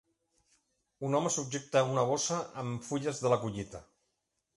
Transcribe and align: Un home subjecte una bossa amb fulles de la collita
Un 1.09 1.17
home 1.19 1.31
subjecte 1.35 1.83
una 1.89 2.05
bossa 2.13 2.39
amb 2.63 2.87
fulles 2.87 3.21
de 3.27 3.33
la 3.35 3.39
collita 3.45 3.83